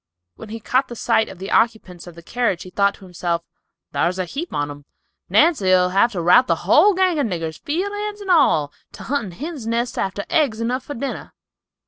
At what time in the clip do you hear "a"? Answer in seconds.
4.17-4.25